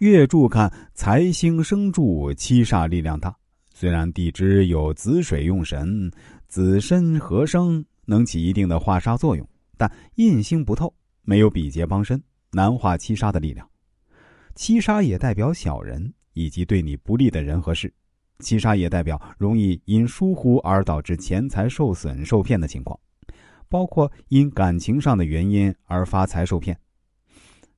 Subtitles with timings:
[0.00, 3.36] 月柱看财星生柱，七煞力量大。
[3.74, 6.10] 虽然地支有子水用神，
[6.48, 10.90] 子申合生，能起一定的化煞作用，但印星不透，
[11.20, 12.18] 没有比劫帮身，
[12.50, 13.68] 难化七杀的力量。
[14.54, 17.92] 七杀也代表小人以及对你不利的人和事，
[18.38, 22.98] 七杀也代表容易因疏忽而导致钱财受损、受骗的情况，
[23.68, 26.74] 包括因感情上的原因而发财受骗。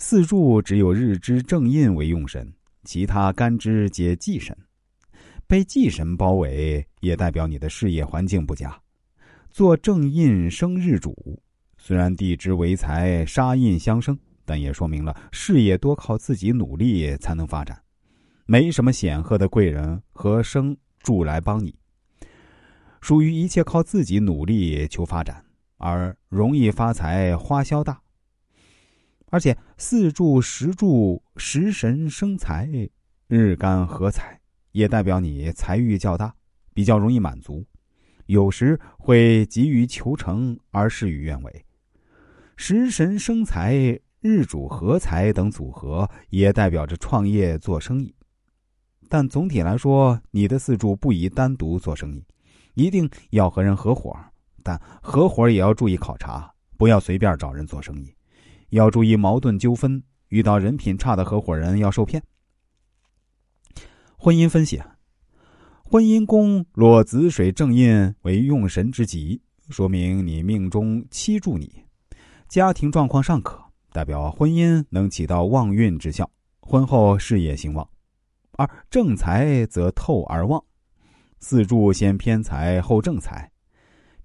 [0.00, 2.52] 四柱只有日支正印为用神，
[2.84, 4.56] 其他干支皆忌神。
[5.48, 8.80] 被忌神包围，也代表你的事业环境不佳。
[9.50, 11.42] 做正印生日主，
[11.76, 17.82] 虽然地支为财，杀印相生，但也说明了事业多靠自己努力才能发展，
[18.46, 21.74] 没什么显赫的贵人和生助来帮你，
[23.00, 25.44] 属于一切靠自己努力求发展，
[25.76, 28.00] 而容易发财花销大。
[29.30, 32.68] 而且四柱十柱食神生财，
[33.26, 34.40] 日干合财，
[34.72, 36.34] 也代表你财欲较大，
[36.72, 37.64] 比较容易满足，
[38.26, 41.64] 有时会急于求成而事与愿违。
[42.56, 48.14] 食神生财，日主合财等组合，也代表着创业做生意。
[49.10, 52.24] 但总体来说，你的四柱不宜单独做生意，
[52.74, 54.18] 一定要和人合伙，
[54.62, 58.14] 但合伙也要注意考察，不要随便找人做生意。
[58.70, 62.22] 要注意矛盾纠纷，遇到人品差的合伙人要受骗。
[64.16, 64.82] 婚姻分析，
[65.84, 71.84] 婚姻宫落子水正印为用神之吉，说明你命中妻助你，
[72.48, 73.58] 家庭状况尚可，
[73.92, 76.30] 代表婚姻能起到旺运之效，
[76.60, 77.88] 婚后事业兴旺。
[78.52, 80.62] 而正财则透而旺，
[81.38, 83.50] 四柱先偏财后正财，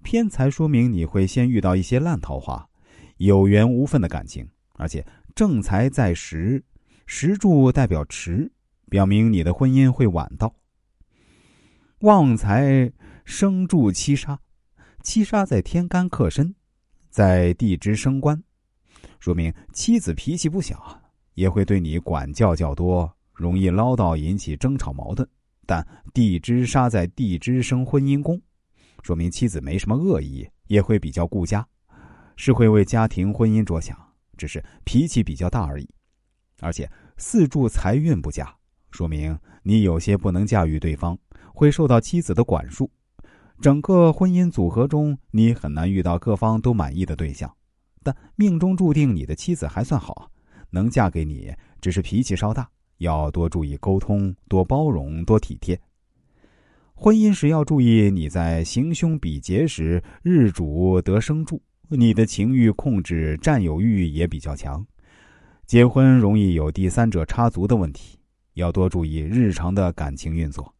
[0.01, 2.67] 偏财说明你会先遇到一些烂桃花。
[3.17, 6.63] 有缘无分的感情，而且正财在时，
[7.05, 8.51] 时柱代表迟，
[8.89, 10.53] 表明你的婚姻会晚到。
[11.99, 12.91] 旺财
[13.23, 14.39] 生柱七杀，
[15.01, 16.53] 七杀在天干克身，
[17.09, 18.41] 在地支生官，
[19.19, 21.01] 说明妻子脾气不小，
[21.35, 25.27] 也会对你管教较多，容易唠叨，引起争吵矛盾。
[25.65, 28.41] 但地支杀在地支生婚姻宫，
[29.01, 31.65] 说明妻子没什么恶意，也会比较顾家。
[32.35, 33.97] 是会为家庭婚姻着想，
[34.37, 35.89] 只是脾气比较大而已。
[36.61, 38.53] 而且四柱财运不佳，
[38.91, 41.17] 说明你有些不能驾驭对方，
[41.53, 42.89] 会受到妻子的管束。
[43.61, 47.53] 整个婚姻组合中，你很难遇到各方都满意的对象。
[48.01, 50.29] 但命中注定你的妻子还算好，
[50.71, 55.79] 能嫁给你，只是脾气稍大，要多注意沟通，多包容，多体贴。
[56.95, 61.61] 婚姻时要注意，你在行凶比劫时，日主得生柱。
[61.95, 64.85] 你的情欲控制、占有欲也比较强，
[65.65, 68.17] 结婚容易有第三者插足的问题，
[68.55, 70.73] 要多注意日常的感情运作。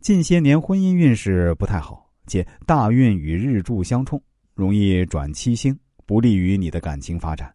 [0.00, 4.22] 近些年婚姻运势不太好，且大运与日柱相冲，
[4.54, 7.52] 容易转七星，不利于你的感情发展。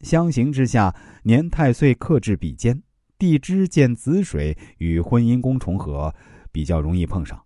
[0.00, 2.82] 相形之下，年太岁克制比肩，
[3.18, 6.14] 地支见子水与婚姻宫重合，
[6.50, 7.40] 比较容易碰上。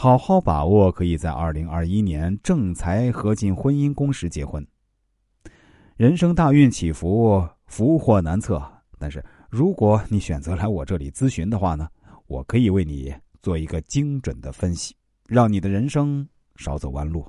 [0.00, 4.64] 好好把握，可以在二零二一年正财合进婚姻宫时结婚。
[5.96, 8.62] 人生大运起伏，福祸难测。
[8.96, 9.20] 但是
[9.50, 11.88] 如果你选择来我这里咨询的话呢，
[12.28, 14.94] 我可以为你做一个精准的分析，
[15.26, 17.28] 让你的人生少走弯路。